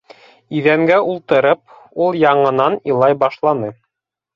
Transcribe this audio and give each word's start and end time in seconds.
Иҙәнгә 0.61 0.97
ултырып, 1.11 1.63
ул 2.07 2.21
яңынан 2.25 2.83
илай 2.93 3.23
башланы. 3.23 3.77